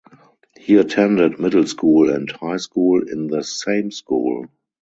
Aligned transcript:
He 0.59 0.77
attended 0.77 1.39
middle 1.39 1.67
school 1.67 2.09
and 2.09 2.27
high 2.31 2.57
school 2.57 3.07
in 3.07 3.27
the 3.27 3.43
same 3.43 3.91
school. 3.91 4.47